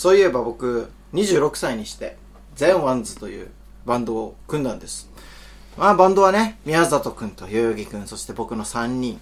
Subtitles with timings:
[0.00, 2.16] そういえば僕、26歳にして、
[2.54, 3.50] ゼンワンズという
[3.84, 5.10] バンドを組んだんです。
[5.76, 9.20] まあバンドはね、宮里くんと代々木くん、そして僕の3人。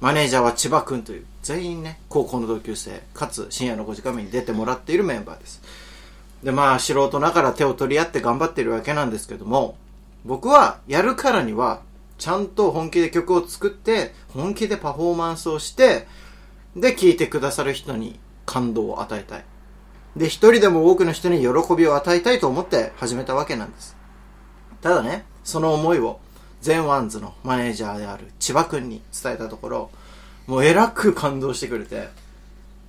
[0.00, 5.62] マネージャーは千葉くんという、全員ね、高校の同級生、かつ深夜の5時間目に出てもらっているメンバーです。
[6.42, 9.76] で、まあ素人ながら手を取り合って頑張ってるわけなんですけども、
[10.24, 11.82] 僕はやるからには、
[12.18, 16.08] ちゃんと本気で曲を作って、本気でパフォーマンスをして、
[16.74, 19.44] で、聴いてくださる人に感動を与えたい。
[20.18, 23.96] で、一人でも多くの人に喜びを与えたいと思って始めたわけなんです。
[24.82, 26.18] ただね、その思いを、
[26.60, 29.90] ゼンワンズのマネージャーである千葉くんに伝えたところ、
[30.48, 32.08] もうえらく感動してくれて、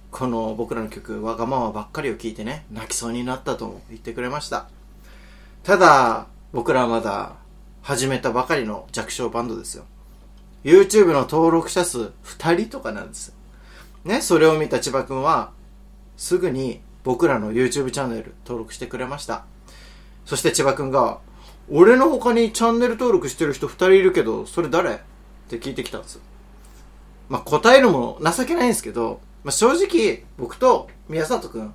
[0.09, 4.67] この僕らの曲、わがままばっかりを聞いてね、泣きそうになったとも言ってくれました。
[5.63, 7.33] ただ、僕らはまだ
[7.83, 9.85] 始めたばかりの弱小バンドですよ。
[10.63, 13.33] YouTube の登録者数2人とかなんですよ。
[14.03, 15.51] ね、それを見た千葉くんは、
[16.17, 19.45] すぐに僕らの YouTube チャンネル登録してくれました。
[20.25, 21.19] そして千葉くんが、
[21.71, 24.95] 俺の他にチャンネル登録してる人2人いるけど、それ誰？
[24.95, 24.97] っ
[25.49, 26.19] て聞いてきたんです。
[27.29, 31.73] まあ、答えるも情けないんですけど、まあ、正直、僕と宮里くん、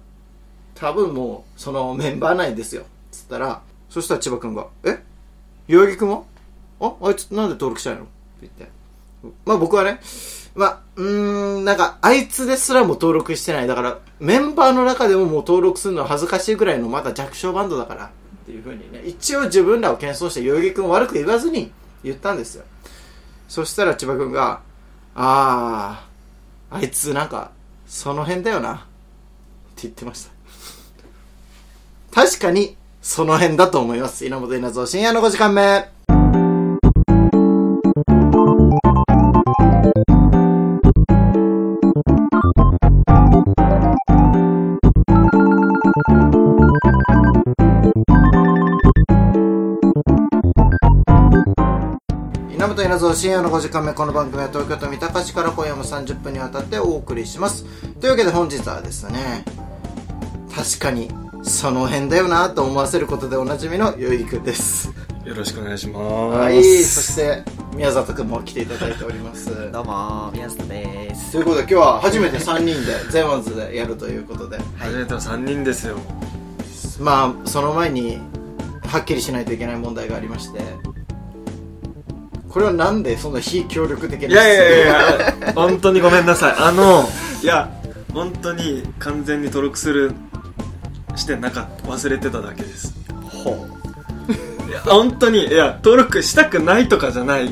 [0.75, 2.84] 多分もう、そのメンバー内ですよ。
[3.11, 5.00] つったら、そしたら千葉くんが、え？
[5.69, 6.22] 代々木くんは？
[6.80, 8.02] ああいつなんで登録したいの？
[8.02, 8.11] って
[8.42, 8.69] 言って。
[9.47, 10.00] まあ僕はね、
[10.55, 13.66] まあ、うーん、なんか、あいつですらも登録してない。
[13.66, 18.11] だから、メンバーの中でももう登録するのは恥ずかしいぐらいのまだ弱小バンドだから、っ
[18.46, 21.72] ていうふうにね、一応自分らを謙遜して代々木くん悪く言わずに
[22.05, 22.64] 言ったんですよ。
[23.48, 24.61] そしたら千葉くんが、
[25.16, 27.50] あー、あいつなんか、
[27.86, 30.30] その辺だよな、って言ってました。
[32.22, 34.24] 確かに、その辺だと思います。
[34.24, 35.94] 稲本稲造深夜の5時間目。
[52.94, 57.64] 深夜の5時間目この番組は東京都三鷹市から今夜も30分にわたってお送りします。
[58.00, 59.44] というわけで本日はですね
[60.55, 61.10] 確かに
[61.42, 64.92] その辺だよなと思わせることでおなじみのゆいくんです。
[65.24, 66.38] よろしくお願いします。
[66.38, 67.42] はいそして
[67.74, 69.72] 宮里くんも来ていただいております。
[69.72, 71.32] どうも宮里です。
[71.32, 74.58] ということで今日は初めて3人でゼンワンズでやるということで。
[74.78, 75.96] 初めての3人ですよ。
[77.00, 78.20] まあその前に
[78.86, 80.61] はっきりしないといけない問題がありまして
[82.55, 86.55] これはなんでそんな非協力的ないやいやいやいや、 本当にごめんなさい。
[86.57, 87.09] あの、
[87.42, 87.69] いや、
[88.13, 90.13] 本当に完全に登録する、
[91.17, 91.89] してなかった。
[91.91, 92.95] 忘れてただけです。
[93.29, 93.67] ほ
[94.69, 97.47] いや、本当に、いや、登録したくないとかじゃない。
[97.47, 97.51] う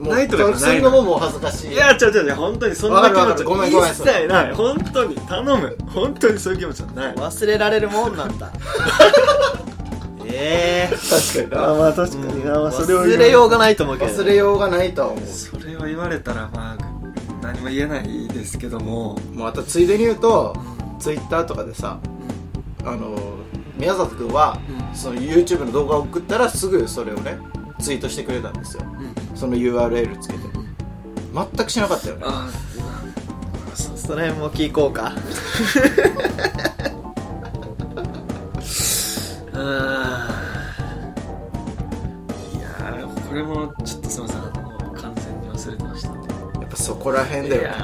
[0.00, 4.54] もうないとかじゃないするのももう恥ずかしいいや、違う違う違う、本当にそんな気持ちごめんごめん一切ない。
[4.54, 5.76] 本当に、頼む。
[5.92, 7.14] 本当にそういう気持ちはない。
[7.14, 8.50] 忘れられるもんなんだ
[10.36, 11.70] ええ確かにな。
[11.70, 13.98] あまあ確かにな、まあそれを忘れようがないと思う。
[13.98, 16.78] けど忘れようがないとは思うそれを言われたらまあ
[17.42, 19.18] 何も言えないですけども。
[19.32, 20.56] もうあとついでに言うと
[20.98, 21.98] ツイッターとかでさ
[22.84, 23.16] あの
[23.76, 24.58] 宮里君は
[24.92, 27.38] その YouTube の動画を送ったらすぐそれをね
[27.80, 28.84] ツイートしてくれたんですよ。
[29.34, 30.40] その URL つけて。
[31.34, 32.22] 全くしなかったよね。
[32.26, 32.48] あ
[33.74, 35.12] その辺も聞こうか
[39.56, 40.28] あ
[42.54, 44.38] いやーこれもちょっとすいません。
[44.38, 44.50] あの
[44.92, 46.14] 完全に忘れてましたや
[46.66, 47.68] っぱそこら辺だよね。
[47.68, 47.76] いや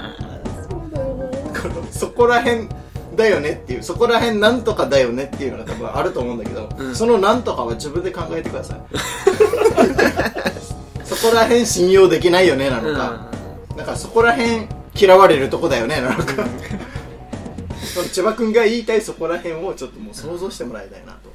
[1.62, 2.68] このそこら辺
[3.16, 6.94] だよねっていうそこら辺なんとかだよねっていうのが多分あると思うんだけど、うん。
[6.94, 8.80] そのなんとかは自分で考えてください。
[11.04, 13.26] そこら辺信用できないよねなのか、
[13.76, 13.86] なん。
[13.86, 16.46] かそこら辺嫌われるとこだよねなのか。
[17.94, 21.29] その千葉君が言いたいそこら辺をちょっともう想像してもらいたいなと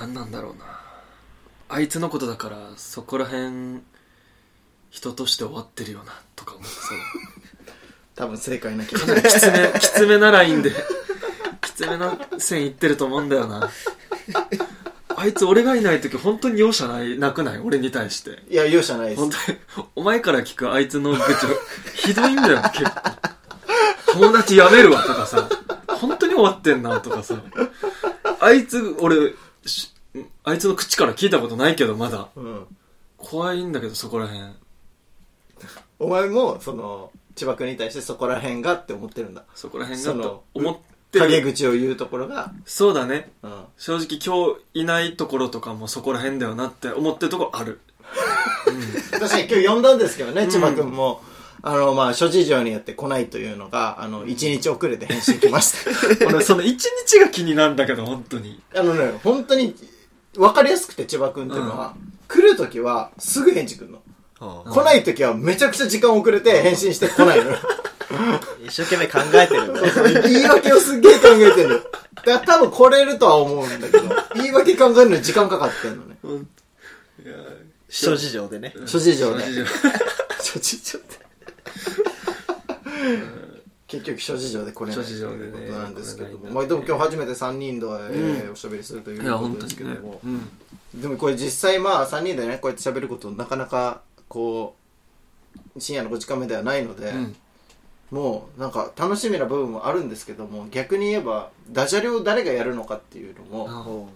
[0.00, 0.64] 何なんだろうな。
[1.70, 3.80] あいつのことだからそこら辺
[4.90, 6.70] 人として終わってるよなとか思って
[8.14, 10.72] 多分正解な気がそうきつめ きつめなラインで
[11.60, 13.70] きつめな線いってると思うんだよな。
[15.16, 17.58] あいつ俺がいない時本当に容赦ないなくない？
[17.58, 18.42] 俺に対して。
[18.48, 19.20] いや容赦ないです。
[19.20, 19.58] 本当に。
[19.96, 21.24] お前から聞くあいつの愚痴
[22.08, 22.90] ひどいんだよ 結構。
[24.12, 25.48] 友達辞めるわとかさ
[25.88, 27.34] 本当に終わってんなとかさ。
[28.40, 29.36] あいつ俺し
[30.44, 32.28] あいつの口から聞いたことないけどまだ。
[32.36, 32.66] うん、
[33.16, 34.44] 怖いんだけどそこら辺。
[35.98, 39.44] お前もその千葉君に対してそこら辺がって思ってるんだ。
[39.54, 40.76] そこら辺そのがと思っ
[41.10, 43.30] て陰る口を言うところが、そうだね。
[43.42, 47.80] うん、正直今日いないところとかもそこら辺だよなって思ってるとこある。
[49.10, 50.50] 確かに今日呼んだんですけどね、うん。
[50.50, 51.22] 千葉君も。
[51.62, 55.90] あの、まあ、諸事情によって来ないというのが、あの、1日遅れて返信来ました。
[56.26, 58.60] 俺、その一日が気になるんだけど、本当に。
[58.74, 59.74] あのね、本当に、
[60.36, 61.94] わかりやすくて、千葉くんっていうのは、
[62.28, 63.96] 来るときは、すぐ返事来るの。
[63.96, 64.08] うん
[64.40, 67.58] 来ないときは、めちゃくちゃ時間遅れて返信して来ないのよ。
[68.64, 70.30] 一生懸命考えてるんだね。
[70.30, 71.82] 言い訳をすっげえ考えてる。
[72.14, 76.16] だから多分来れるとは思うんだけど、 言い訳考えるのに時間かかってんのね。
[77.24, 77.34] いや
[77.88, 78.74] 諸事情でね。
[78.86, 79.64] 諸事情ね諸事情
[80.40, 81.27] 諸事情って。
[83.88, 86.38] 結局諸事情で来れないということなんですけども。
[86.38, 90.20] 来れないんだまあでも今日初めて3人で、えーおしゃべりするということですけども。。
[90.22, 91.00] うん。
[91.00, 94.76] でもこれ実際まあ3人でね、こうやって喋ることなかなか、こ
[95.76, 97.36] う、深夜の5時間目ではないので、うん。
[98.10, 104.10] もうなんか楽しみな部分もあるんですけども、逆に言えば、ダジャレを誰がやるのかっていうのも、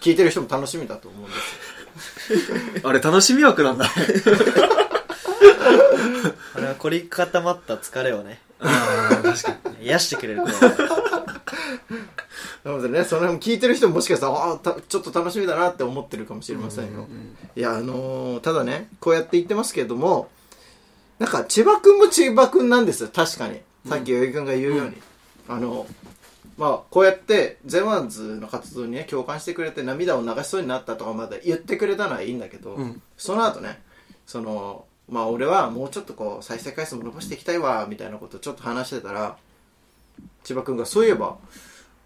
[0.00, 2.80] 聞いてる人も楽しみだと思うんですよ。
[2.88, 3.86] あれ、楽しみ枠なんだ
[6.74, 9.86] 凝り固まった疲れをね、ああ、確かに。
[9.86, 10.42] 癒してくれる
[12.64, 17.00] なのでね、その辺聞いてる人ももしかしたら、ああ、たちょっと楽しみだなって思ってるかもしれませんよ。
[17.00, 20.30] うんいや、あのーただね、こうやって言ってますけれども、
[21.18, 23.60] なんか、千葉くんも千葉くんなんですよ、確かに。
[23.88, 24.96] さっきよいくんが言うように。
[25.48, 25.86] あの、
[26.56, 33.82] まあ、こうやって、ゼワンズの活動にね、共感してくれて涙を流しそうになったとかまで言ってくれたのはいいんだけど、うんその後ね、
[34.26, 39.36] その、まあ、俺はもうちょっとこう、再生回数も伸ばしていきたいわ、みたいなことをちょっと話してたら、
[40.42, 41.36] 千葉くんが、そういえば、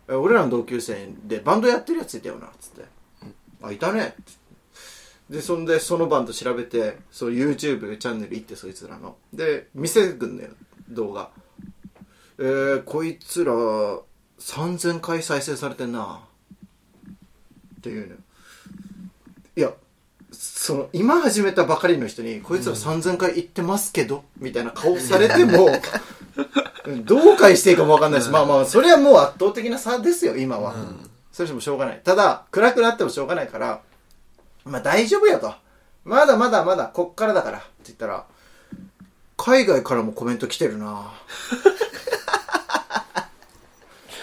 [0.08, 2.84] え俺らの同級生でバンドやってるやついたよな、つって。
[3.62, 4.46] あ、いたね、つって
[5.30, 9.16] で、そんで、そのバンド調べて、そう、YouTube チャンネル行って、そいつらの。
[9.32, 10.50] で、見せてくんのよ、
[10.88, 11.30] 動画。
[12.38, 13.52] えー、こいつら、
[14.38, 16.20] 3000回再生されてんな。
[17.78, 18.20] っていうのよ。
[19.56, 19.72] いや、
[20.32, 25.68] その、今始めたばかりの人に、こいつら3000回行ってますけど、みたいな顔されても、
[27.04, 30.74] どう返していいかもわかんないし、まあまあ、それはもう圧倒的な差ですよ、今は。
[31.32, 32.00] それしてもしょうがない。
[32.02, 33.80] ただ、暗くなってもしょうがないから、
[34.64, 35.54] まあ大丈夫よと。
[36.04, 37.58] まだまだまだ、こっからだから。
[37.58, 38.24] って言ったら、
[39.36, 41.12] 海外からもコメント来てるな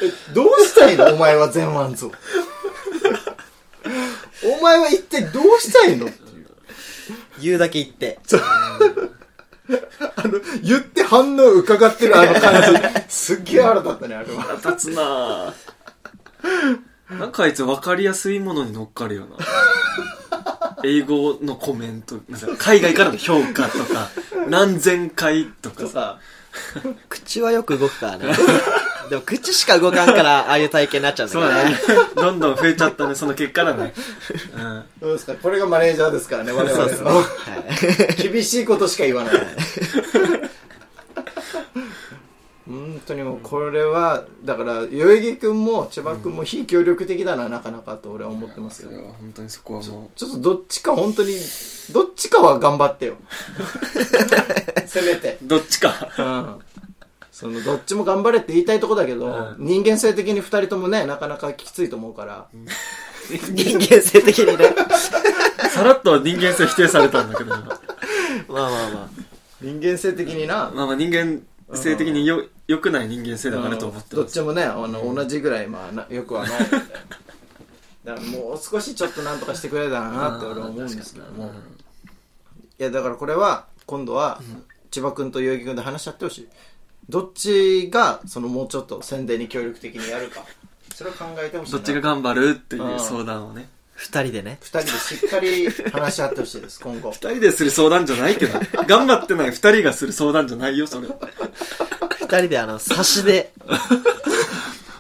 [0.01, 2.11] え、 どうしたいのお前はゼンワンズを。
[4.45, 6.07] お前は一体どうしたいの？
[6.07, 6.47] っていう。
[7.41, 8.19] 言うだけ言って。
[10.15, 13.01] あの、言って反応伺ってるあの感じ。
[13.07, 14.41] すっげえ腹立ったね、あれは。
[14.43, 17.17] 腹立つなぁ。
[17.19, 19.37] なんかあいつ分かりやすいものに乗っかるよな。
[20.83, 24.09] 英語のコメント、なんか海外からの評価とか、
[24.49, 25.89] 何千回とかさ。
[25.89, 26.19] さ、
[27.09, 28.35] 口はよく動くからね。
[29.09, 32.09] でも口しか動かんから、ああいう体験になっちゃうんだそうだねけどね。。
[32.15, 33.93] どんどん増えちゃったね、その結果だね。
[34.55, 34.83] うん。
[35.01, 35.33] どうですか？
[35.35, 37.15] これがマネージャーですからね、我々の。
[37.17, 39.33] はい厳しいことしか言わない。
[42.65, 48.89] 本当にもうこれは、だから、代々木くんも千葉くんも非協力的だな、なかなかと俺は思ってますよ。
[48.89, 51.35] それは本当にそこはもちょっとどっちか本当に、
[51.91, 53.15] どっちかは頑張ってよ。
[54.87, 55.37] せめて。
[55.43, 56.07] う、どっちか。
[56.17, 56.59] うん。
[57.43, 62.47] その、どっちも頑張れって言いたいとこだけど、うん人間性的に二人ともね、なかなかきついと思うから、
[63.29, 64.73] 人間性的にね。
[65.69, 67.65] さらっと人間性否定されたんだけど、今
[68.47, 69.09] まあまあま
[69.61, 71.41] 人間性的にな、まあまあ人間
[71.75, 74.15] 性的によ、良くない人間性だなと思ってます。
[74.15, 76.59] どっちもね、あの、同じぐらい、まあな、よくはない。
[78.05, 81.51] だからもう少しちょっとなんとかしてくれたらなって俺は思うんですけども。
[82.79, 84.41] いや、だからこれは、今度は、
[84.91, 86.49] 千葉くんと代々木くんで話し合ってほしい。
[87.09, 90.43] どっちが、そのもうちょっと宣伝に協力的にやるか。
[90.93, 91.77] それを考えてほしいな。
[91.77, 93.67] どっちが頑張るっていう相談をね。
[93.69, 93.73] あ。
[93.95, 94.57] 二人でね。
[94.61, 97.11] 二人でしっかり話し合ってほしいです、今後。
[97.11, 101.07] 二人でする相談じゃないけど、 頑張ってない二人がする相談じゃないよ、それ。
[102.19, 103.53] 二人であの、差しで、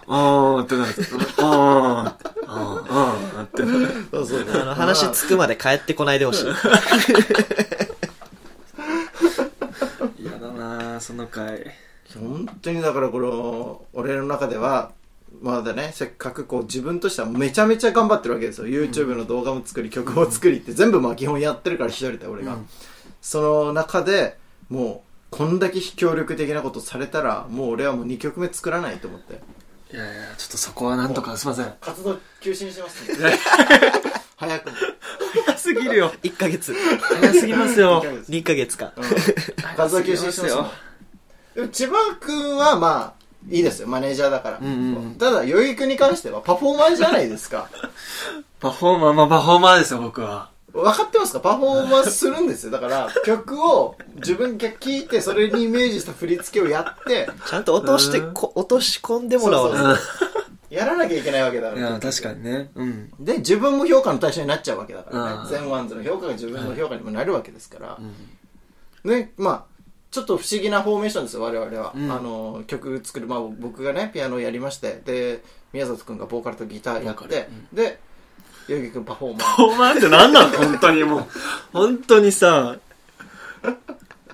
[0.07, 0.93] あーってなる。
[1.37, 4.07] あー、あー、あーってなる。
[4.11, 6.45] そうそうあの、話つくまで帰ってこないでほしい。
[10.19, 11.73] 嫌だなぁ、その回。
[12.13, 14.91] 本当にだからこの俺の中では
[15.41, 18.67] まだねせっかくこう自分としてはめちゃめちゃ頑張ってるわけですよ。
[18.67, 22.69] YouTube の動画も作り曲も作りって全部まあ基本やってるから一人で俺が、うん。
[23.21, 24.37] その中で
[24.69, 29.41] もうこんだけ非協力的なことされたらもう俺はもう2曲目作らないと思って。
[29.93, 31.71] いやいや、ちょっとそこはなんとか、すいません。
[31.79, 33.37] 活動休止にします、ね、
[34.35, 34.75] 早くも、
[35.45, 36.11] 早すぎるよ。
[36.23, 36.73] 1ヶ月。
[36.99, 38.03] 早すぎますよ。
[38.27, 38.75] 2ヶ月。
[38.75, 38.91] か。
[38.97, 39.03] うん。
[39.77, 40.71] 活動休止にしますよ
[41.55, 47.69] でも千葉君はまあいいですよマネージャーだから、うんうんうんただ代々木君に関してはパフォーマーじゃないですか
[48.59, 50.49] パフォーマー、まあパフォーマーですよ、僕は。
[50.73, 51.39] 分かってますか？
[51.39, 52.71] パフォーマンスするんですよ。
[52.71, 61.89] だから、曲を自分が聴いて、それにイメージした振り付けをやって、ちゃんと落としてこ、落とし込んでもらわそうないそうやらなきゃいけないわけだから。
[61.89, 62.71] いや、確かにね。
[62.73, 63.11] うん。
[63.19, 65.49] で、自分も評価の対象になっちゃうわけだからうんね。
[65.51, 67.97] ゼンワンズの評価が自分の評価にもなるわけですから。
[69.03, 69.72] ね、まあ、
[70.13, 71.91] ちょっと不思議なフォーメーションですよ、我々は。
[71.95, 75.43] うんあの、曲作る、まあ僕がね、ピアノをやりまして、で、
[75.73, 77.99] 宮里くんがボーカルとギターやってわかる、で、
[78.69, 79.39] 代々木くんパフォーマー。
[79.39, 81.25] パフォーマーって何なの本当にもう。
[81.73, 82.77] 本当にさ、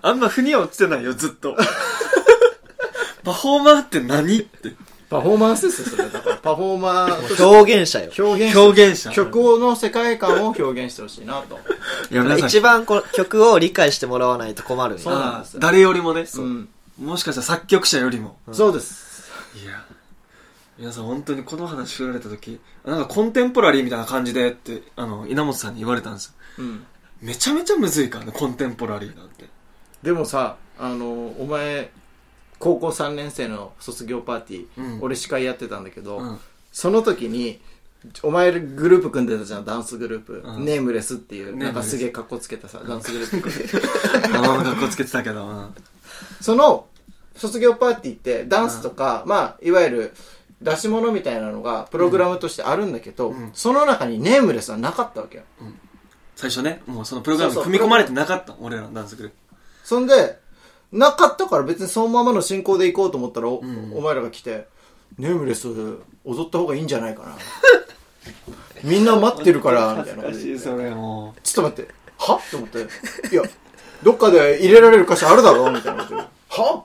[0.02, 1.56] あんま腑には落ちてないよ、ずっと。
[3.24, 4.74] パフォーマーって何って。
[5.10, 6.10] パフォーマンスですよ、それ。
[6.10, 8.12] だから、 パフォーマー表現者よ。
[8.18, 9.12] 表現して表現者。
[9.12, 11.60] 曲の世界観を表現してほしいなと。
[12.12, 16.70] いや、皆さん一番この曲を理解してもらわないと困るそうなんです誰よりもね、うん。
[17.00, 18.38] もしかしたら作曲者よりも。
[18.52, 19.32] そうです。
[19.64, 19.84] いや、
[20.78, 26.34] 皆さん本当にこの話振られた時、なんかコンテンポラリーみたいな感じでって、あの、稲本さんに言われたんですよ。
[26.60, 26.86] うん。
[27.22, 29.46] めちゃめちゃむずいからね、コンテンポラリーなんて。
[30.04, 31.92] でもさ、あの、お前、
[32.60, 36.40] 高校3年生の卒業パーティー、うん俺司会やってたんだけど、うん。
[36.72, 37.60] その時に、
[38.24, 40.44] お前グループ組んでたじゃん、ダンスグループ。
[40.46, 44.38] うんネームレスっていう、ネームレスなんかすげえ格好つけたさ、ダンスグループ組んで。
[44.38, 45.76] あの、格好つけてたけど、うん。
[46.42, 46.88] その、
[47.36, 50.14] 卒業パーティーって、ダンスとか、まあ、いわゆる、
[50.62, 55.44] 出し物みたいなのが、プログラムとしてあるんだけど、うんその中にネームレスはなかったわけよ。
[56.36, 59.38] 最初ね、もうそのプログラムにそうそう組み込まれてなかったの俺らのダンスグループ。
[59.84, 60.40] そんで、
[60.92, 64.68] なかったから別にそのままの進行で行こうと思ったら、お,、んお前らが来て、
[65.18, 65.68] ネームレス
[66.26, 67.36] 踊った方がいいんじゃないかな。
[68.84, 70.58] みんな待ってるから、みたいなこと言って。
[70.60, 72.36] それもちょっと待って、は？
[72.36, 72.80] って思って、
[73.32, 73.44] いや、
[74.04, 75.72] どっかで入れられる歌詞あるだろ？
[75.72, 76.32] みたいなこと言って。
[76.50, 76.84] は？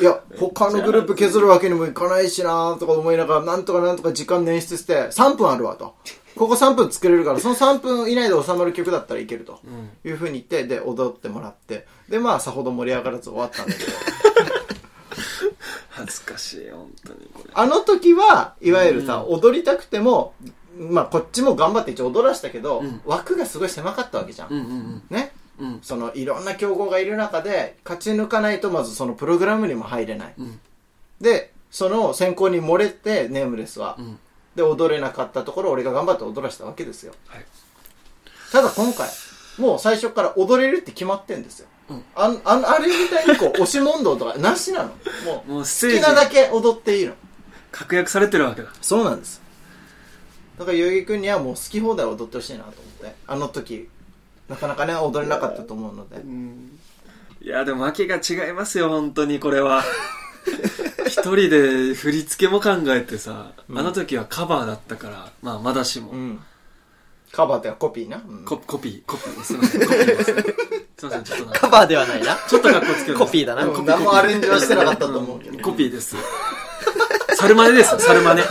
[0.00, 5.94] いや、他のグループ削るわけにもいかないしなとか思いながら、なんとかなんとか時間捻出して、3分あるわと。
[6.36, 9.60] ここ3分作れるから、その3分以内で収まる曲だったらいけると。
[10.04, 13.92] いうふうに言って、で、踊ってもらって、で、まあ、さほど盛り上がらず終わったんだけど、
[15.88, 17.50] 恥ずかしい、本当にこれ。
[17.54, 20.34] あの時は、いわゆるさ、踊りたくても、
[20.78, 24.48] まあ、こっちも頑張って一応踊らしたけど、ん枠がすごい狭かったわけじゃん。
[24.50, 25.68] うんうんねうん。
[25.68, 25.78] うん。
[25.82, 30.60] そのいろんな競合がいる中で勝ち抜かないとまずそのプログラムにも入れない、うん
[31.18, 34.18] でその選考に漏れてネームレスは、うん。
[34.56, 37.12] で踊れなかったところ俺が頑張って踊らせたわけですよ。
[37.28, 37.44] はい。
[38.50, 39.08] ただ今回
[39.58, 42.04] もう最初から踊れるって決まってんですよ、うん。
[42.14, 44.88] あんあんあれみたいにこう押し問答とか なしなの。
[45.24, 47.12] もうもう好きなだけ踊っていいの。
[47.70, 48.68] 確約されてるわけだ。
[48.80, 49.42] そうなんです。
[50.58, 53.14] だから代々木君にはもう好き放題踊ってほしいなと思って。
[53.26, 53.88] あの時
[54.48, 56.22] なかなかね踊れなかったと思うので。
[57.42, 59.84] いや、でも訳が違いますよ、本当にこれは。
[61.06, 66.10] 一人で振り付けも考えてさ、うんあの時はカバーだったから、まあまだしも。
[66.10, 66.40] うん
[67.32, 69.42] カバーってかコピーな、うんココピー、コピー。
[69.42, 70.32] すいません、コピーです。
[70.32, 70.34] すい
[71.04, 72.38] ません、ちょっとなんかカバーではないな。
[72.48, 75.58] ちょっと格好つけるコピーだなうん何もアレンジはしてなかったと思うけど。
[75.58, 76.16] コピーです。
[77.34, 78.42] サルマネですよ、サルマネ。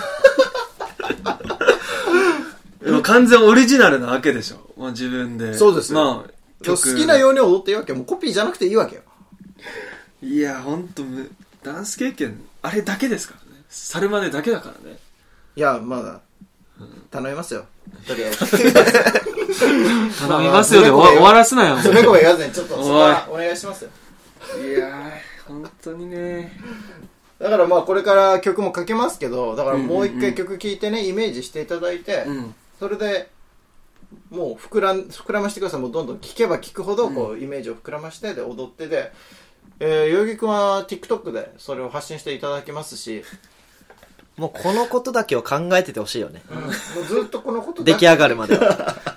[2.84, 4.58] でも完全オリジナルなわけでしょ。
[4.80, 5.58] もう自分で。
[5.58, 6.30] そうですよまあ、
[6.70, 7.98] 好きなように踊っていいわけよ。
[7.98, 9.02] もうコピーじゃなくていいわけよ。
[10.22, 11.32] いや、ほんとむ、
[11.66, 13.64] ダンス経験、あれだけですからね。
[13.70, 15.00] サルマネだけだからね。
[15.56, 16.22] いや、まだ、
[17.10, 17.66] 頼みますよ。
[18.08, 18.38] とりあえず。
[20.28, 21.80] 頼みますよで終わ終わらすなよ。
[21.80, 23.90] それこ言わずに、ちょっと、そこおいはお願いしますよ。
[24.64, 25.12] いやー、
[25.48, 26.60] 本当にね。
[27.40, 32.56] だからまあ、これから曲もかけますけど、だからもう一回曲聴いてね、イメージしていただいて、うん。
[32.80, 33.32] それで、
[34.30, 35.82] もう膨らん、膨らましてください。
[35.82, 39.12] もうどんどん聴けば聴くほど、こう、イメージを膨らまして、で、踊ってで、
[39.79, 43.24] えー、代々木くんは TikTok でそれを発信していただきますし、
[44.38, 46.41] もうこのことだけを考えててほしいよね。
[46.50, 48.96] もうずっとこのことだ出来上がるまでは。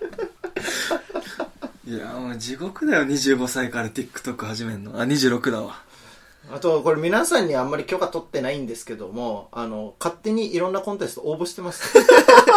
[1.87, 5.01] いや、もう地獄だよ、25歳から TikTok 始めんの。
[5.01, 5.81] あ、26だわ。
[6.53, 11.95] あと、これ皆さんにあんまり許可取ってないんですけども、あの、勝手にいろんなコンテスト応募してます。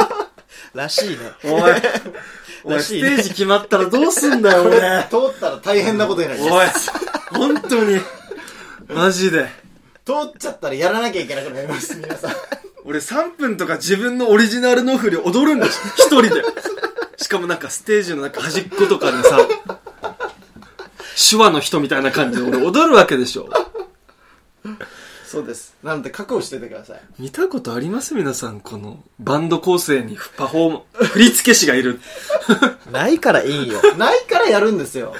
[0.73, 1.17] らしいね。
[1.43, 1.73] おい、
[2.63, 4.79] おい、ステージ決まったらどうすんだよ、俺。
[5.09, 6.91] 通ったら大変なことになります。
[6.91, 7.99] おい、本当に。
[8.87, 9.47] マジで。
[10.05, 12.31] 通っちゃったらやらなきゃいけなくなります、皆さん。
[12.83, 16.43] 俺3分とか自分のオリジナルの振り踊るんだし、一人で。
[17.17, 19.39] しかもなんかステージのなんか端っことかにさ、
[21.29, 23.49] 手話の人みたいな感じで俺踊るわけでしょ。
[25.25, 25.75] そうです。
[25.81, 27.01] なので覚悟しててください。
[27.19, 28.15] 見たことあります？
[28.15, 32.01] 皆さん、このバンド構成にパフォーマ、振付師がいる。
[32.91, 33.79] ないからいいんよ。
[33.97, 35.15] ないからやるんですよ。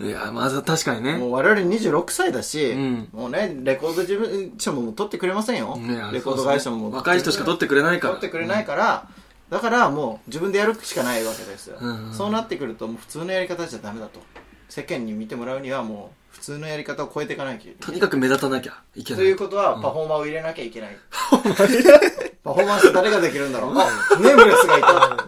[0.00, 1.16] いや、まず確かにね。
[1.16, 5.78] もう我々26歳だし、うんもうね、レコード事務所も取ってくれませんよ。
[6.12, 8.14] レコード会社もそうそう若い人しか取ってくれないから。
[8.14, 9.08] 取ってくれないから、
[9.50, 14.20] だからもう自分でやるしかないわけですよ、うんうんそうなってくるともう普通のやり方じゃダメだと
[14.68, 19.22] 世間に見てもらうにはもう普通のやり方を超えていかなきゃいけないとにかく目立たなきゃいけない。
[19.22, 20.96] ということは、パフォーマーを入れなきゃいけない。
[21.30, 23.88] パフォーマンス誰ができるんだろうあ、
[24.20, 25.26] ネームレスがいた。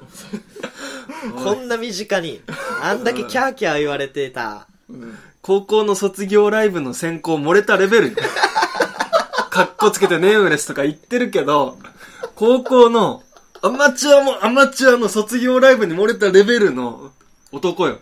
[1.43, 2.41] こんな身近に、
[2.83, 4.67] あんだけキャーキャー言われてた。
[5.41, 8.17] 高校の卒業ライブの選考漏れたレベルよ。
[9.51, 11.79] かっこつけてネームレスとか言ってるけど、
[12.37, 13.23] 高校の
[13.61, 17.11] アマチュアもアマチュアの卒業ライブに漏れたレベルの
[17.51, 17.99] 男よ。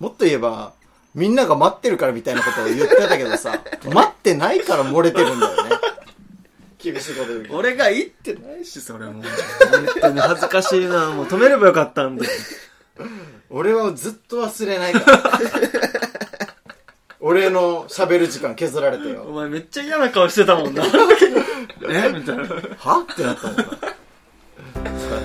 [0.00, 0.72] もっと言えば、
[1.14, 5.70] みんなが待ってるからみたいなことを言ってたけどさ、待ってないから漏れてるんだよね。
[6.78, 7.56] 厳しいこと言うけど。
[7.56, 9.22] 俺が言ってないし、それもう。
[9.22, 9.22] 本
[10.00, 11.10] 当に恥ずかしいな。
[11.10, 12.26] もう止めればよかったんで。
[13.50, 15.22] 俺はずっと忘れないから。
[17.20, 19.24] 俺の喋る時間削られておよ。
[19.24, 20.84] 前めっちゃ嫌な顔してたもんな。
[21.90, 22.12] え？
[22.12, 22.44] みたいな。
[22.78, 23.06] は？
[23.10, 23.64] ってなったもんな。
[23.64, 23.68] さ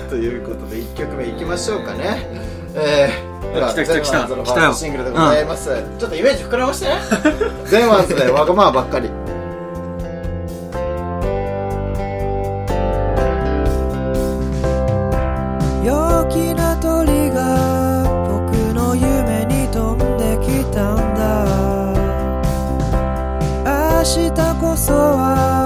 [0.06, 2.26] あということで、1曲目いきましょうかね。
[2.74, 5.70] えー、では来た来た来たゼンワンズのファーストシングルでございます。
[5.98, 7.00] ちょっとイメージ膨らましてね。
[7.66, 9.08] ゼンワンズでわがままばっかり。
[16.84, 21.24] 鳥が僕の夢に飛んできたんだ。
[23.64, 25.63] 明日こそは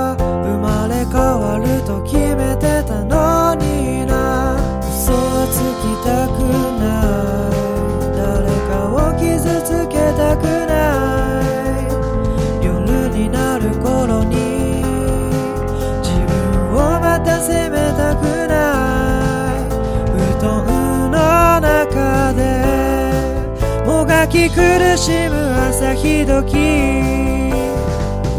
[24.58, 25.36] 苦しむ
[25.70, 26.58] 朝日時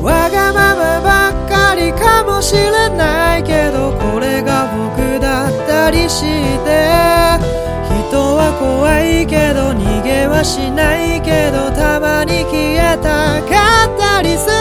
[0.03, 6.23] わがままばっかりかもしれないけどこれが僕だったりし
[6.65, 6.67] て
[8.09, 13.39] 人は怖いけど逃げはしないけどたまに消えた。
[13.49, 14.59] かったりする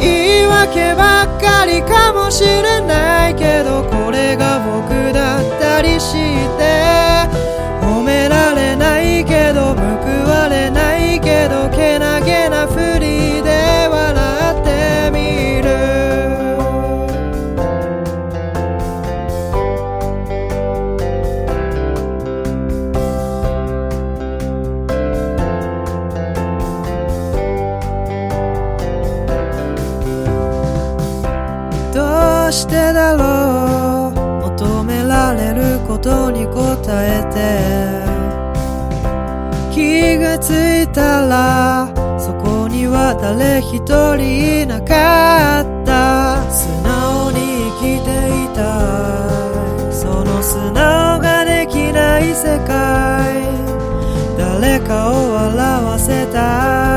[0.00, 6.19] 言い訳ばっかりかもしれないけどこれが僕だったりして
[36.00, 38.10] れることに応えて。
[39.72, 43.78] 気がついたらそこには誰一
[44.16, 46.42] 人いなかった。
[46.50, 48.10] 素直に生きて
[48.44, 48.60] いた。
[49.92, 53.48] その素直ができない世界。
[54.36, 56.89] 誰かを笑わせた。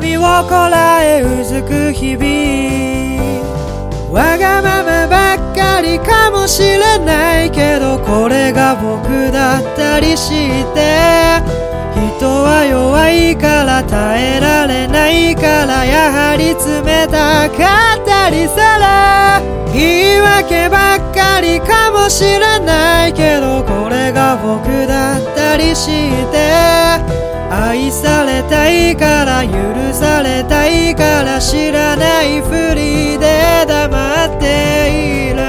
[0.00, 1.92] 痛みをこらえうずく。
[1.92, 2.30] 日々
[4.10, 10.30] わがままばっかりかもしれないけどこれが僕だったりし
[10.74, 11.40] て
[12.16, 17.48] 人は弱いから耐えられないからやはり冷た。
[17.50, 18.60] かったりする
[19.72, 25.86] 言い訳ばっかりかもしれないけどこれが僕だったりし
[26.32, 35.40] て愛されたいから許されたいから知らないふりで黙っている。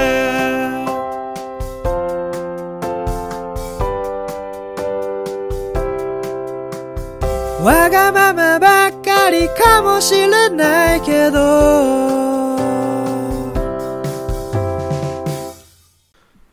[7.64, 12.58] わがままばっかりかもしれないけど。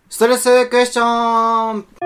[0.10, 1.99] ストレスクエスチョン。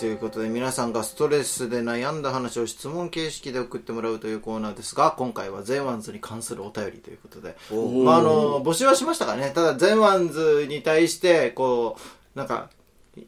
[0.00, 9.52] ということで皆さんがストレスで悩んだ話を質問形式で送ってもらうというコーナーですが、今回はゼンワンズに関するお便りということで、おまあ、あの、募集はしましたからね。
[9.54, 11.98] ただ、ゼンワンズに対して、こ
[12.34, 12.70] う、なんか、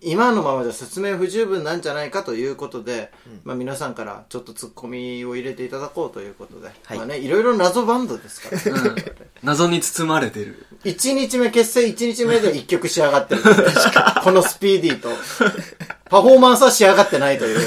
[0.01, 3.13] 今のままじゃ説明不十分なんじゃないかということで、
[3.45, 8.97] まあ皆さんからちょっとツッコミを入れていただこうということで、はいまあね、いろいろ謎バンドですから、うん
[9.43, 10.67] 謎に包まれてる。
[10.85, 13.43] 1日目、結成1日目で1曲仕上がってる。
[14.23, 15.09] このスピーディーと。
[16.09, 17.59] パフォーマンスは仕上がってないという。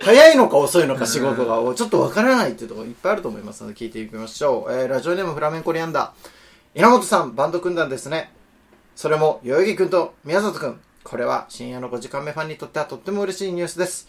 [0.00, 4.72] 早いのか遅いのか仕事が、ちょっとわからないっていうところいっぱいあると思いますので聞いていきましょう。
[4.72, 6.78] えー、ラジオネームフラメンコリアンダー。
[6.78, 8.32] 稲本さん、バンド組んだんですね。
[8.98, 10.80] それも、代々木くんと宮里くん。
[11.04, 14.08] これは深夜の5時間目ファンにとってはとっても嬉しいニュースです。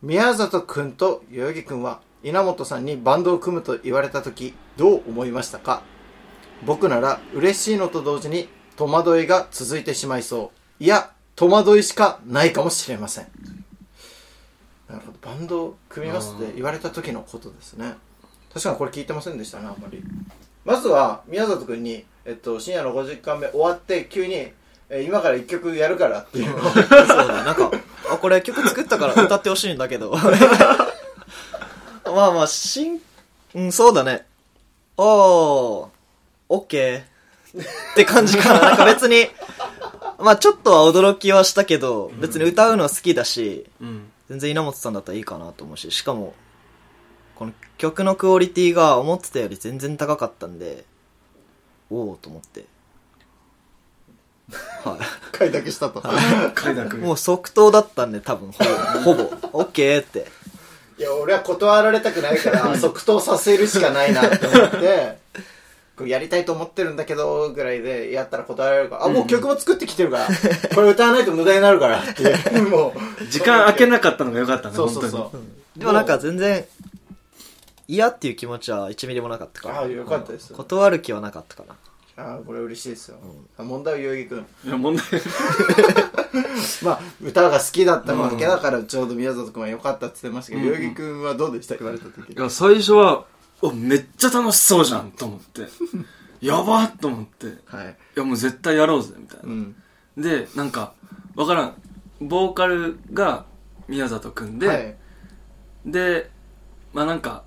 [0.00, 5.82] 宮里くんと代々木くんは稲本さんにバンドを組むと言われた時どう思いましたか？
[6.64, 10.82] 僕なら嬉しいのと同時に戸惑いが続いてしまいそう。
[10.82, 13.26] いや、戸惑いしかないかもしれません。
[14.88, 15.18] なるほど。
[15.20, 17.96] バンドを組みますって言われた時のことですね。
[18.54, 20.02] 確かにこれ聞いてませんでしたね、あんまり。
[20.64, 27.70] まずは、宮里くんに、えっと、深夜の5時間目終わって、急に、えー今から1曲やるからっていうのを、そうだ、なんか、
[28.10, 30.14] あ、これ曲作ったから歌ってほしいんだけど。
[32.04, 33.00] まあまあ、しん、
[33.54, 34.26] うん、そうだね。
[34.96, 35.88] おー、
[36.50, 37.62] オッケー。
[37.62, 38.60] って感じかな。
[38.60, 39.28] なんか別に、
[40.18, 44.10] まあちょっとは驚きはしたけど、別に歌うのは好きだし、うん。
[44.28, 46.34] 全然稲本さんだったらいいかなと思うし、しかも、
[47.34, 50.84] この曲のクオリティが思ってたより全然高かったんで、
[51.90, 52.64] おおと思って。
[54.84, 54.98] は
[55.30, 56.02] 快諾したと。
[56.54, 57.00] 快諾い。
[57.00, 60.26] もう即答だったんで、多分、ほぼ、 ほぼ、オッケーって。
[60.98, 65.18] いや、俺は断られたくないから、即答させるしかないなって思って、
[65.96, 70.28] こうやりたいと思ってるんだけど、ぐらいでやったら断られるから、あ、もう曲も作ってきてるから、
[70.74, 73.26] これ歌わないと無駄になるからってもう。
[73.26, 75.44] 時間空けなかったのが良かったね、そうそうそ本当に。
[75.44, 75.80] う。
[75.80, 76.64] でもなんか全然、
[77.88, 79.78] 嫌っていう気持ちは1ミリもなかったから。
[79.80, 80.52] ああ、よかったです。
[80.52, 81.76] 断る気はなかったかな。
[82.24, 83.16] ああ、これ嬉しいですよ。
[83.58, 84.68] 問題は代々木くん。
[84.68, 85.04] いや、問題。
[86.84, 91.76] まあ、歌が好きだったわけだから、ちょうど宮里くんは良かったって言ってましたけど、代々木くんはどうでした？
[91.76, 92.36] 言われた時い。
[92.40, 93.24] や、最初は、
[93.62, 95.62] お、めっちゃ楽しそうじゃんと思って。
[96.44, 97.46] やばっと思って。
[97.46, 97.96] いはい。
[98.16, 99.42] や、もう絶対やろうぜ、みたいな。
[99.44, 99.76] うん。
[100.16, 100.92] で、なんか、
[101.36, 101.74] わからん。
[102.20, 103.46] ボーカルが
[103.88, 104.96] 宮里くんで、はい。
[105.86, 106.30] で、
[106.92, 107.44] まあなんか、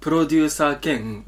[0.00, 1.22] プロデューサー兼。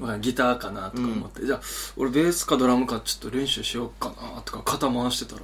[0.00, 1.60] まあ、ギターかなとか思って、じゃあ
[1.96, 5.42] 俺ベースかドラムかちょっと練習しようかなとか肩回してたら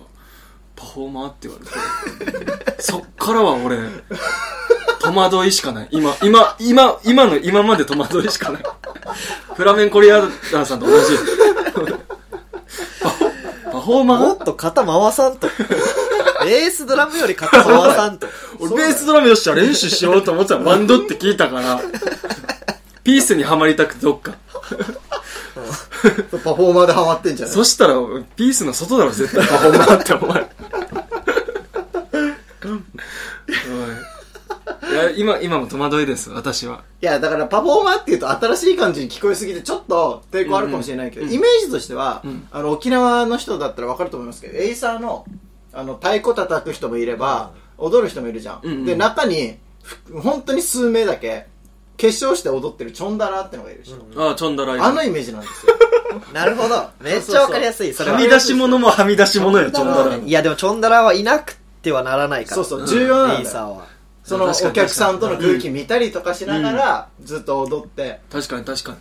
[0.75, 3.79] パフォーマーって言われて そっからは俺
[5.01, 8.63] 戸惑いしかない今今今今の今まで戸惑いしかない
[9.55, 11.17] フラメンコリアーダーさんと同じ
[13.71, 14.19] パフォーマー？
[14.21, 15.49] もっと肩回さんと。
[16.45, 18.27] ベースドラムより肩回さんと。
[18.61, 21.81] 俺ベースドラムよっしゃ練習しようと思ってたらバンドって聞いたから
[23.09, 24.37] ピースにはまりたくてどっか。
[26.45, 27.55] パフォーマーでハマってんじゃない？
[27.55, 27.95] そしたら、
[28.37, 29.49] ピースの外だろ、絶対。
[29.49, 30.43] パフォーマーって、お前。
[34.83, 34.93] おい。
[34.93, 36.85] いや、今、今も戸惑いです、私は。
[37.01, 41.33] いや、だからパフォーマーって言うと新しい感じに聞こえすぎてちょっと抵抗あるかもしれないけど、うん。
[41.33, 42.47] イメージとしては、うん。
[42.51, 45.25] あの、沖縄の人だったらわかると思いますけど、エイサーの、
[45.73, 48.61] あの、太鼓叩く人もいれば、踊る人もいるじゃん。
[48.63, 48.85] うんうん。
[48.85, 51.47] で、中に、ふ本当に数名だけ、
[51.99, 53.97] 結晶して踊ってるチョンダラってのがいる人。
[54.17, 55.75] ああ、チョンダライあのイメージなんですよ。
[56.33, 56.89] なるほど。
[57.01, 57.93] めっちゃわかりやすい。
[57.93, 62.55] それははみ出し物もはみ出し物よ、チョンダラいや、でも、チョンダラはいなくてはならないから。
[62.55, 63.83] そうそう、重要なんだよ。
[64.23, 68.99] そのお確かに客さんとの空気見たりとかしながら、ずっと踊って、確かに確かに。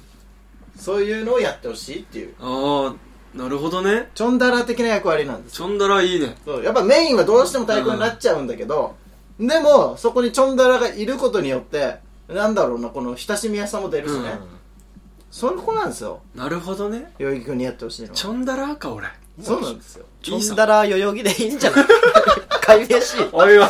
[0.80, 2.34] そういうのをやってほしいっていう。
[2.40, 4.10] ああ、なるほどね。
[4.16, 6.36] チョンダラ的な役割なんですよチョンダラいいね。
[6.46, 8.96] そう、やっぱメインはどうしても太鼓になっちゃうんだけど、
[9.40, 12.00] でも、そこにチョンダラがいることによって、
[12.30, 14.38] なんだろうな、この親しみやすさも出るしね。
[15.32, 16.22] その子なんですよ。
[16.36, 17.14] なるほどね。
[17.20, 18.14] 代々木くんにやってほしいのは。
[18.16, 19.08] チョンダラか、俺。
[19.42, 20.06] そうなんですよ。
[20.24, 21.86] チョンダラ代々木でいいんじゃない？
[22.62, 23.16] 解明し。
[23.32, 23.70] おいおいおい。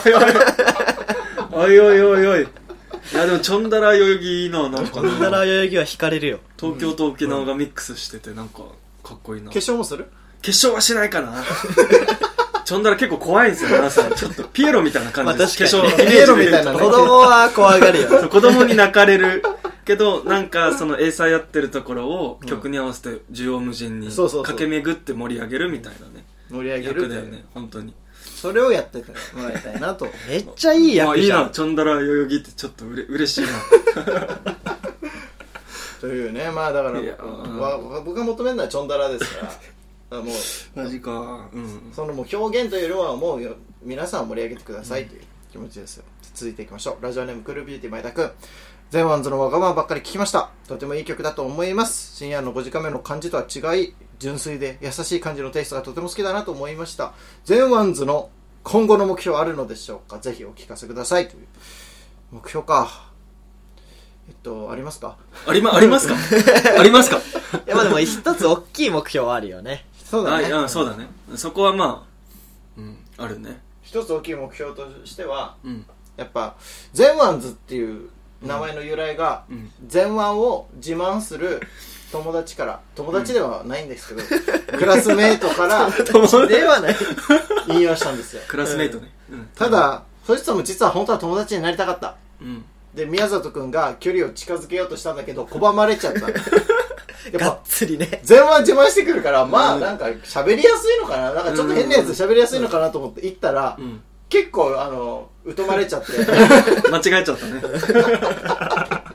[1.52, 2.44] おいおいおいおい。
[2.44, 6.40] いや、でも、チョンダラ代々木の、なんかチョンダラな、代々木は惹かれるよ。
[6.60, 8.60] 東京と沖縄がミックスしてて、なんか、
[9.04, 9.52] かっこいいな。
[9.52, 10.08] 化粧もする？
[10.42, 11.44] 決勝はしないかな
[12.68, 14.12] チョンダラ結構怖いんですよ、皆さん。
[14.14, 15.64] ちょっとピエロみたいな感じです。
[15.64, 18.28] まあ確かに化粧、ピエロみたいなね子供は怖がるよ。
[18.28, 19.42] 子供に泣かれる
[19.86, 26.26] けど、なんかそのエイサーやってるところを曲に合わせて縦横無尽に駆け巡って盛り上げるみたいなね。
[26.50, 27.94] 盛り上げる役だよね、本当に。
[28.36, 30.10] それをやってもらいたいなと。
[30.28, 31.52] めっちゃいいまあいいな、役じゃん。
[31.52, 33.48] チョンダラ代々木ってちょっとうれ嬉しいな。
[36.02, 37.00] というね、まあだから、
[38.04, 39.54] 僕が求めるのはチョンダラですから、
[40.10, 40.24] もう、
[40.76, 41.50] マジか。
[41.54, 41.92] うん。
[41.94, 47.04] そのもう表現というよりはもう皆さんを盛り上げてくださいという気持ちですよ、続いていきましょう。
[47.04, 48.32] ラジオネームクールビューティー前田くん
[48.90, 50.50] ゼンワンズのわがままばっかり聞きました。
[50.68, 52.16] とてもいい曲だと思います。
[52.16, 57.12] 深夜の5時間目の感じとは違い純粋で優しい感じのテイストがとても好きだなと思いました。
[57.44, 58.30] ゼンワンズの
[58.64, 60.20] 今後の目標あるのでしょうか？
[60.20, 61.48] ぜひお聞かせくださいという
[62.32, 63.12] 目標か。
[64.30, 65.18] えっとありますか？
[65.46, 66.16] ありま、ありますか？
[66.80, 67.18] ありますか？
[67.68, 69.86] いや、まあでも一つ大きい目標はあるよね。
[70.08, 71.08] あ、そうだねいや、そうだね。
[71.36, 73.60] そこはまあ、うん、あるね。
[73.82, 75.86] 一つ大きい目標としてはうん。
[76.16, 76.56] やっぱ
[76.94, 78.10] ゼンワンズっていう
[78.42, 79.72] 名前の由来が、うん。
[79.92, 81.62] 前腕を自慢する
[82.12, 85.90] 友達から友達ではないんですけど、クラスメートから
[86.48, 86.96] ではない。
[87.70, 89.12] 引用したんですよクラスメイトね。
[89.30, 89.50] うん。
[89.56, 92.66] ただそいつとも実は本当は友達になりたかったうん。
[92.94, 96.22] で宮里君が距離を近づけようとしたんだけど拒まれちゃった
[97.32, 98.22] がっぱつりね。
[98.28, 104.02] 前腕自慢してくるからまあなんか喋りやすいのかななんかちょっと変なやつ喋りやすいのかなと思って行ったら、うん。
[104.30, 106.12] 結構あの疎まれちゃって
[106.92, 107.62] 間違えちゃったね。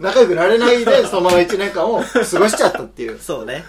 [0.00, 3.64] 仲良くなれないでそのまま1年間を過ごしちゃったっていうそうね。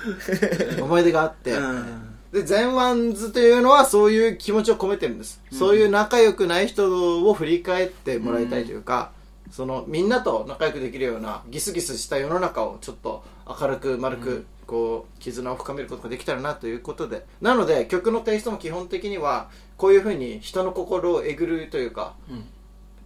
[0.80, 2.10] 思い出があって、うん。
[2.32, 5.42] で、ゼンワンズというのはそういう気持ちを込めてるんです。
[5.52, 9.12] そういう仲良くない人を振り返ってもらいたいというか、
[9.52, 17.26] そのみんなと仲良くできるようなギスギスした世の中をちょっと明るく丸く、こう絆を深めることができたらなということで。
[17.42, 22.46] なので曲のテイストも基本的にはこういうふうに人の心をえぐるというかうん。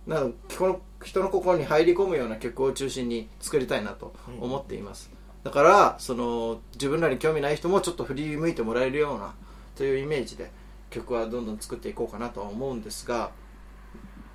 [0.08, 5.10] なんかこの人の心に入り込むような曲を中心に作りたいなと思っています、
[5.44, 9.34] だからその自分らに興味ない人もちょっと振り向いてもらえるような
[9.76, 10.52] というイメージで
[10.90, 13.32] 曲はどんどん作っていこうかなとは思うんですが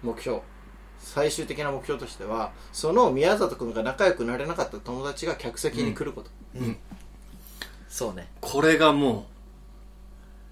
[0.03, 0.41] 目標
[1.01, 6.31] 最終的な目標としてはその宮里君が仲良くなれなかった友達が客席に来ること、
[7.89, 8.29] そうね。
[8.41, 9.25] これがもう、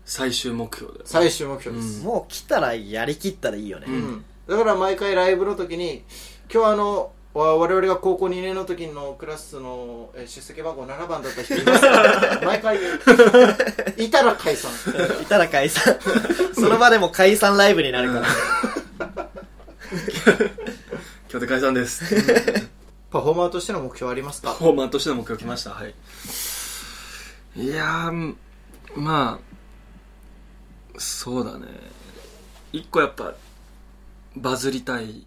[0.04, 1.04] 最終目標だよ。
[1.04, 3.86] 最終目標です、もう来たらやりきったらいいよね。
[3.88, 6.04] うんだから毎回ライブの時に
[6.52, 12.78] 今日あのわ我々が高校2年の時のクラスのえー出席番号7番だった人いますか 毎回
[13.98, 14.70] いたら解散
[15.20, 15.96] いたら解散。
[16.54, 18.26] その場でも解散ライブになるから。
[21.30, 22.04] 今日で解散です。
[23.10, 24.48] パフォーマーとしての目標ありますか？
[24.50, 25.70] パフォーマーとしての目標来ました。
[25.70, 25.94] はい。
[27.56, 28.34] いやー、
[28.96, 31.66] まあ、そうだね。
[32.72, 33.34] 一個やっぱ、
[34.36, 35.24] バズりたいよね。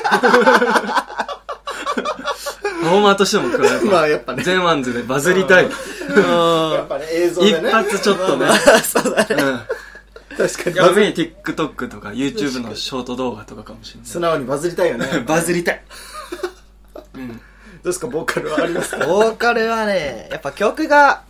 [0.10, 0.18] パ
[2.88, 5.64] フォーマーとしての目標はやっぱ、まあやっぱねゼンワンズでバズりたい。
[5.64, 5.70] や
[6.82, 8.46] っぱね映像一でね発ちょっとね。
[8.84, 9.42] そうだね。
[9.42, 9.60] うん。
[10.36, 15.20] 確かにやべえ TikTok とか YouTube のショート動画とかかもしれ素直にバズりたいよねない。
[15.24, 15.82] バズりたい。
[17.14, 17.28] うん。
[17.28, 17.38] どう
[17.84, 18.06] ですか？
[18.08, 19.06] ボーカルはありますか？
[19.06, 21.22] ボーカルはね、やっぱ曲が、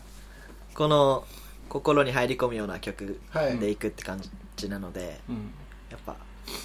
[0.75, 1.25] この、
[1.69, 4.21] 心に入り込むような曲はいでいくって感
[4.57, 5.53] じなので、うん。
[5.91, 6.17] やっぱ、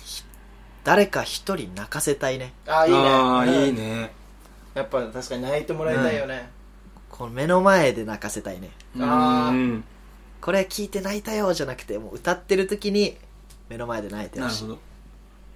[0.03, 0.23] ひ
[0.83, 2.53] 誰か一人泣かせたいね。
[2.67, 4.13] ああいいねああ、うんいいね。
[4.73, 6.49] やっぱ確かに泣いてもらいたいよね、
[7.09, 8.71] この目の前で泣かせたいね。
[8.99, 9.83] あーうん。
[10.41, 13.17] これ聞いて泣いたよじゃなくて、もう歌ってる時に
[13.69, 14.79] 目の前で泣いてほしいなるほど。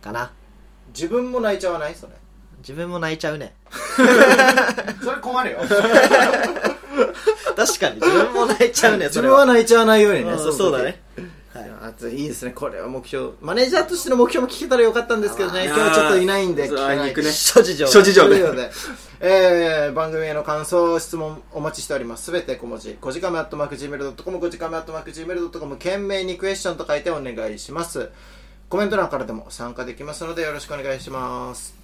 [0.02, 0.32] かな。
[0.94, 2.13] 自分も泣いちゃわないそれ
[2.60, 3.56] 自分も泣いちゃうね。
[5.04, 5.60] それ困るよ
[7.56, 11.02] 確かに自分も泣いちゃうね、自分は泣いちゃわないようにねうそうだね。
[11.62, 11.89] はい。
[11.89, 17.91] あといいですねこれは目標マネージャーとしての目標も聞けたらよかったんですけどね今日はちょっといないんで聞けないね諸事情が。
[17.91, 18.72] 諸事情で、
[19.19, 22.26] えー、番組への感想、質問お待ちしております。
[22.26, 22.98] すべて小文字。
[23.00, 28.10] こじかめアットマーク Gmail.com、こじかめアットマーク Gmail.com、懸命にクエスチョンと書いてお願いします。
[28.69, 31.79] コメント欄からでも参加できますのでよろしくお願いします。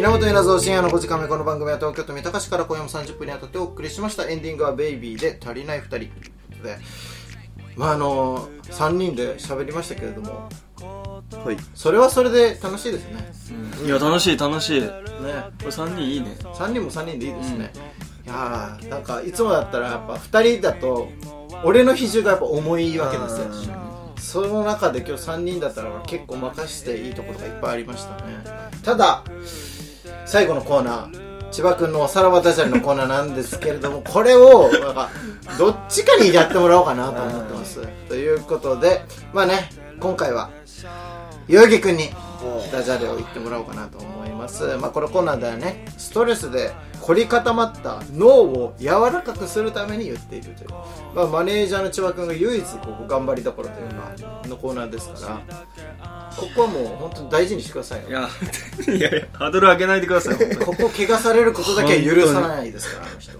[0.00, 4.26] 稲本稲造深夜の5時間目この番組は東京都三鷹市から今夜も30分にあたってお送りしました。
[4.30, 5.98] エンディングは「ベイビーで足りない2人」
[6.64, 6.78] で
[7.76, 10.48] まああの3人で喋りましたけれども。
[11.44, 11.56] はい。
[11.74, 13.30] それはそれで楽しいですね。
[13.84, 14.80] いや、楽しい、楽しい。
[14.80, 14.94] こね
[15.60, 16.34] れ3人いいね。
[16.44, 17.70] 3人も3人でいいですね、
[18.24, 21.08] いやーなんかいつもだったらやっぱ2人だと
[21.62, 23.74] 俺の比重がやっぱ重いわけですよ。
[24.18, 28.70] その中で今日3人だったら結構任していいところがいっぱいありましたね。
[28.82, 29.24] ただ
[30.30, 35.10] 最後のコーナー千葉君のおさらばダジャレのコーナーなんですけれどもこれをなんか
[35.58, 37.84] どっちかにやってもらおうかなと思ってます。
[38.08, 40.50] ということでまあね今回は
[41.48, 42.10] 代々木君に
[42.70, 44.76] ダジャレを言ってもらおうかなと思います。
[44.76, 50.70] まあこのコーナーではねストレスで凝り固まった脳を柔らかくするために言っているという、
[51.14, 55.60] まあ、マネージャーの千葉君が唯一ここ頑張りどころというかのコーナーですから。
[56.36, 58.08] ここはもう本当に大事にしてくださいよ。
[58.08, 58.28] いや、
[58.96, 63.32] いやいや、ハードル上げないでください、 ここ怪我されることだけは許さないですからあの人。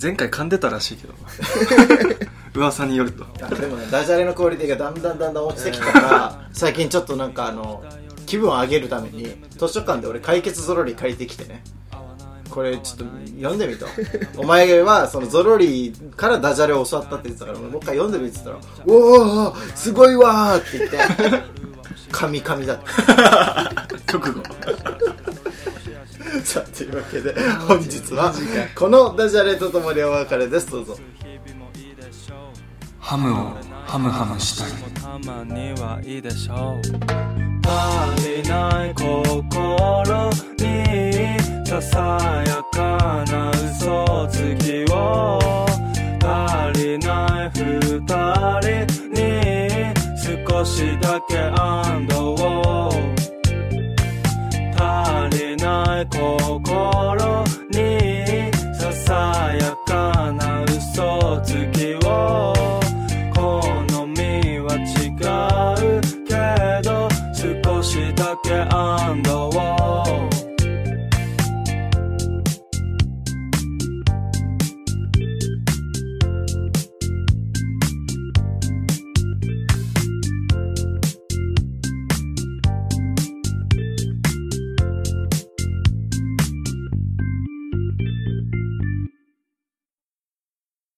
[0.00, 1.14] 前回噛んでたらしいけど。
[2.54, 3.24] 噂によると。
[3.40, 7.82] あでもねダジャレのクオリティがだんだんだんだん落ちてきたから最近ちょっとなんかあの
[8.26, 11.62] 気分を上げるために図書館で俺解決ゾロリ借りてきてね
[12.52, 13.04] これちょっと
[13.36, 13.86] 読んでみと
[14.36, 20.98] お前はそのゾロリからダジャレを教わったって言ってたからもう一回読んでみって言ったら「おおすごいわ!」って言って
[22.10, 24.18] 神々だった。
[24.18, 24.42] 直後。
[26.44, 27.34] さあというわけで
[27.66, 28.32] 本日は
[28.74, 30.70] このダジャレとともにお別れです。
[30.70, 30.96] どうぞ。
[32.98, 36.80] ハムをハムハムしたりたまにはいいでしょう。
[37.66, 41.41] 足りない心に
[41.72, 45.38] ささやかな嘘つきを
[46.20, 47.98] 足りない二
[48.60, 52.92] 人に少しだけ安堵を
[54.76, 62.52] 足りない心にささやかな嘘つきを
[63.34, 65.08] 好みは違
[65.80, 67.08] うけど
[67.64, 70.31] 少しだけ安堵を。